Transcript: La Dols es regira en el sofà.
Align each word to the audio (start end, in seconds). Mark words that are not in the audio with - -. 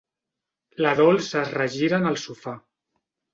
La 0.85 0.93
Dols 0.99 1.29
es 1.41 1.51
regira 1.59 2.01
en 2.03 2.09
el 2.13 2.19
sofà. 2.23 2.55